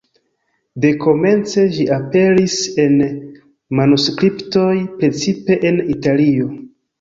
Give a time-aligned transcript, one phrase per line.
[0.85, 2.55] Dekomence ĝi aperis
[2.85, 2.95] en
[3.81, 6.51] manuskriptoj, precipe en Italio.